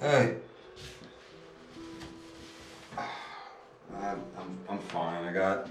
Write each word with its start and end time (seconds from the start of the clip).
Hey. 0.00 0.36
I'm, 2.96 4.20
I'm, 4.38 4.58
I'm 4.68 4.78
fine. 4.78 5.24
I 5.24 5.32
got 5.32 5.68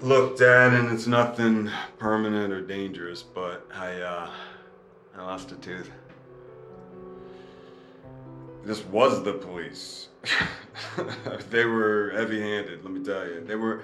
looked 0.00 0.40
at 0.40 0.72
and 0.72 0.90
it's 0.90 1.06
nothing 1.06 1.70
permanent 1.98 2.52
or 2.52 2.60
dangerous, 2.60 3.22
but 3.22 3.66
I, 3.74 4.00
uh, 4.00 4.30
I 5.16 5.22
lost 5.22 5.52
a 5.52 5.56
tooth. 5.56 5.90
This 8.64 8.84
was 8.84 9.22
the 9.22 9.32
police. 9.32 10.08
they 11.50 11.64
were 11.64 12.10
heavy 12.10 12.40
handed, 12.40 12.84
let 12.84 12.92
me 12.92 13.04
tell 13.04 13.26
you. 13.26 13.44
They 13.44 13.56
were 13.56 13.82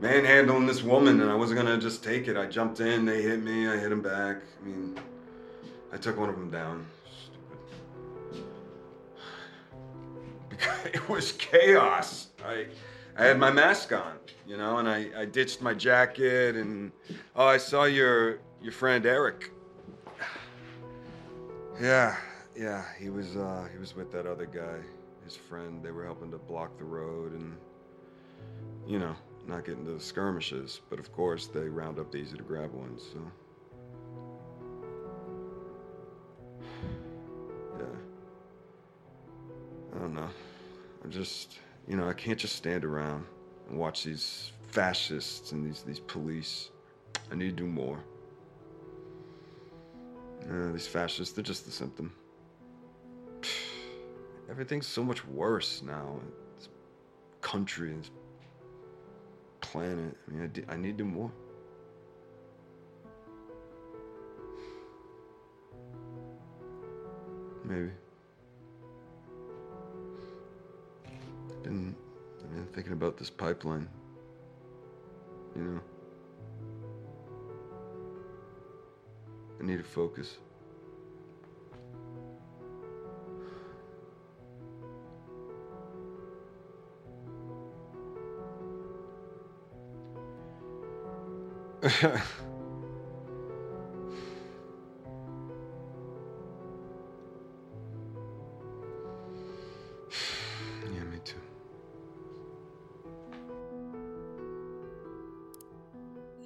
manhandling 0.00 0.66
this 0.66 0.82
woman 0.82 1.20
and 1.20 1.30
I 1.30 1.34
wasn't 1.34 1.60
gonna 1.60 1.78
just 1.78 2.04
take 2.04 2.28
it. 2.28 2.36
I 2.36 2.46
jumped 2.46 2.80
in, 2.80 3.04
they 3.04 3.22
hit 3.22 3.42
me, 3.42 3.68
I 3.68 3.76
hit 3.76 3.90
them 3.90 4.02
back. 4.02 4.36
I 4.60 4.66
mean, 4.66 4.98
I 5.92 5.96
took 5.96 6.18
one 6.18 6.28
of 6.28 6.36
them 6.36 6.50
down. 6.50 6.86
it 10.84 11.08
was 11.08 11.32
chaos. 11.32 12.28
I, 12.44 12.66
I 13.16 13.24
had 13.24 13.38
my 13.38 13.50
mask 13.50 13.92
on, 13.92 14.14
you 14.46 14.56
know, 14.56 14.78
and 14.78 14.88
I, 14.88 15.08
I 15.16 15.24
ditched 15.24 15.60
my 15.60 15.74
jacket 15.74 16.56
and 16.56 16.92
oh, 17.34 17.46
I 17.46 17.56
saw 17.56 17.84
your 17.84 18.38
your 18.62 18.72
friend 18.72 19.06
Eric. 19.06 19.50
Yeah, 21.80 22.16
yeah, 22.56 22.82
he 22.98 23.08
was 23.08 23.36
uh, 23.36 23.68
he 23.72 23.78
was 23.78 23.94
with 23.94 24.10
that 24.10 24.26
other 24.26 24.46
guy, 24.46 24.80
his 25.28 25.36
friend. 25.36 25.82
They 25.82 25.90
were 25.90 26.04
helping 26.04 26.30
to 26.30 26.38
block 26.38 26.78
the 26.78 26.84
road 26.84 27.32
and 27.32 27.56
you 28.86 28.98
know, 28.98 29.14
not 29.46 29.66
get 29.66 29.76
into 29.76 29.92
the 29.92 30.00
skirmishes. 30.00 30.80
But 30.88 30.98
of 30.98 31.12
course, 31.12 31.46
they 31.46 31.68
round 31.68 31.98
up 31.98 32.10
the 32.10 32.18
easy 32.18 32.38
to 32.38 32.42
grab 32.42 32.72
ones. 32.72 33.02
So. 33.12 33.20
Yeah. 37.78 37.84
I 39.94 39.98
don't 40.00 40.14
know. 40.14 40.28
I'm 41.04 41.12
just, 41.12 41.58
you 41.86 41.96
know, 41.96 42.08
I 42.08 42.12
can't 42.12 42.38
just 42.38 42.56
stand 42.56 42.84
around 42.84 43.24
and 43.68 43.78
watch 43.78 44.02
these 44.02 44.50
fascists 44.70 45.52
and 45.52 45.64
these 45.64 45.82
these 45.82 46.00
police. 46.00 46.70
I 47.30 47.36
need 47.36 47.56
to 47.56 47.62
do 47.62 47.66
more. 47.66 48.00
Uh, 50.50 50.72
these 50.72 50.88
fascists, 50.88 51.34
they're 51.34 51.44
just 51.44 51.66
the 51.66 51.70
symptom. 51.70 52.12
Everything's 54.50 54.86
so 54.86 55.04
much 55.04 55.26
worse 55.26 55.82
now. 55.82 56.20
This 56.56 56.68
country, 57.42 57.92
this 57.92 58.10
planet. 59.60 60.16
I 60.26 60.30
mean, 60.30 60.42
I, 60.42 60.46
d- 60.46 60.64
I 60.68 60.76
need 60.76 60.96
to 60.98 61.04
more. 61.04 61.30
Maybe. 67.64 67.90
Been, 71.62 71.94
I've 72.42 72.50
been 72.50 72.66
thinking 72.72 72.94
about 72.94 73.18
this 73.18 73.28
pipeline. 73.28 73.86
You 75.54 75.62
know. 75.62 75.80
I 79.60 79.64
need 79.64 79.76
to 79.76 79.84
focus. 79.84 80.38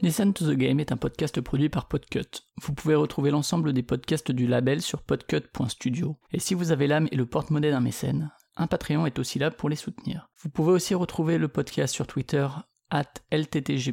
Listen 0.03 0.33
to 0.33 0.45
the 0.45 0.57
Game 0.57 0.81
est 0.81 0.91
un 0.91 0.97
podcast 0.97 1.41
produit 1.41 1.69
par 1.69 1.87
Podcut. 1.87 2.43
Vous 2.61 2.75
pouvez 2.75 2.97
retrouver 2.97 3.31
l'ensemble 3.31 3.73
des 3.73 3.85
podcasts 3.85 4.33
du 4.33 4.49
label 4.49 4.83
sur 4.83 5.01
podcut.studio. 5.01 6.17
Et 6.33 6.41
si 6.41 6.55
vous 6.55 6.73
avez 6.73 6.89
l'âme 6.89 7.07
et 7.13 7.17
le 7.17 7.25
porte-monnaie 7.25 7.71
d'un 7.71 7.79
mécène, 7.79 8.33
un 8.57 8.67
Patreon 8.67 9.07
est 9.07 9.21
aussi 9.21 9.39
là 9.39 9.53
pour 9.53 9.69
les 9.69 9.77
soutenir. 9.77 10.29
Vous 10.43 10.51
pouvez 10.51 10.73
aussi 10.73 10.97
retrouver 10.97 11.39
le 11.39 11.47
podcast 11.47 11.95
sur 11.95 12.09
Twitter, 12.09 12.49
at 12.91 13.13
LTTG 13.31 13.93